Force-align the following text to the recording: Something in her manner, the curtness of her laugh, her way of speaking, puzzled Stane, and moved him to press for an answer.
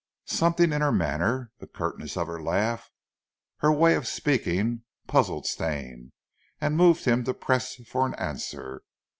Something 0.25 0.73
in 0.73 0.81
her 0.81 0.91
manner, 0.91 1.51
the 1.59 1.67
curtness 1.67 2.17
of 2.17 2.25
her 2.25 2.41
laugh, 2.41 2.89
her 3.57 3.71
way 3.71 3.93
of 3.93 4.07
speaking, 4.07 4.81
puzzled 5.05 5.45
Stane, 5.45 6.11
and 6.59 6.75
moved 6.75 7.05
him 7.05 7.23
to 7.25 7.35
press 7.35 7.75
for 7.85 8.07
an 8.07 8.15
answer. 8.15 8.81